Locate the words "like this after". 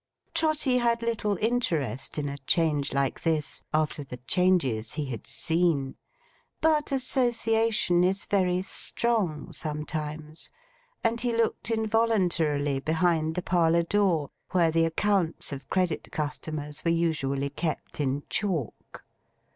2.91-4.03